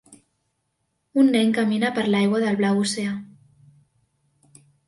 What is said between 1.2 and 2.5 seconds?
Un nen camina per l'aigua